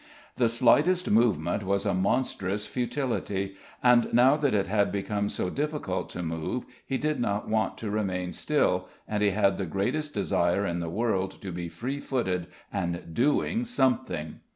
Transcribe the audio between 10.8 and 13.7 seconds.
world to be free footed and doing